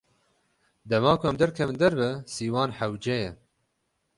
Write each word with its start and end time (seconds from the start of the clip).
Dema 0.89 1.11
ku 1.19 1.23
em 1.29 1.37
derkevin 1.39 1.77
derve, 1.81 2.09
sîwan 2.33 2.71
hewce 2.79 3.15
ye. 3.23 3.31